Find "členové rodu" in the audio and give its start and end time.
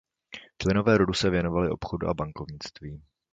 0.61-1.13